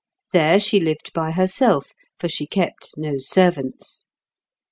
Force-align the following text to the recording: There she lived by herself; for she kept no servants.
There 0.33 0.59
she 0.59 0.79
lived 0.79 1.13
by 1.13 1.29
herself; 1.29 1.91
for 2.17 2.27
she 2.27 2.47
kept 2.47 2.89
no 2.97 3.19
servants. 3.19 4.01